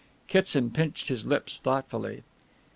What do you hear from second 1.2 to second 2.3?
lips thoughtfully.